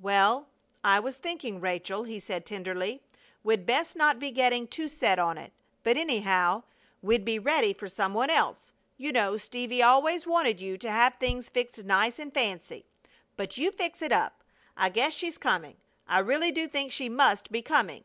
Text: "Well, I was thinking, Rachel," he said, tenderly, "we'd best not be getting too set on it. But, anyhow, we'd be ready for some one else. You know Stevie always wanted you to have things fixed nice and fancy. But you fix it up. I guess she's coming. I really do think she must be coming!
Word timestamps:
"Well, 0.00 0.48
I 0.82 0.98
was 0.98 1.18
thinking, 1.18 1.60
Rachel," 1.60 2.04
he 2.04 2.18
said, 2.18 2.46
tenderly, 2.46 3.02
"we'd 3.42 3.66
best 3.66 3.96
not 3.96 4.18
be 4.18 4.30
getting 4.30 4.66
too 4.66 4.88
set 4.88 5.18
on 5.18 5.36
it. 5.36 5.52
But, 5.82 5.98
anyhow, 5.98 6.62
we'd 7.02 7.22
be 7.22 7.38
ready 7.38 7.74
for 7.74 7.86
some 7.86 8.14
one 8.14 8.30
else. 8.30 8.72
You 8.96 9.12
know 9.12 9.36
Stevie 9.36 9.82
always 9.82 10.26
wanted 10.26 10.58
you 10.58 10.78
to 10.78 10.90
have 10.90 11.16
things 11.20 11.50
fixed 11.50 11.84
nice 11.84 12.18
and 12.18 12.32
fancy. 12.32 12.86
But 13.36 13.58
you 13.58 13.70
fix 13.72 14.00
it 14.00 14.10
up. 14.10 14.42
I 14.74 14.88
guess 14.88 15.12
she's 15.12 15.36
coming. 15.36 15.76
I 16.08 16.20
really 16.20 16.50
do 16.50 16.66
think 16.66 16.90
she 16.90 17.10
must 17.10 17.52
be 17.52 17.60
coming! 17.60 18.04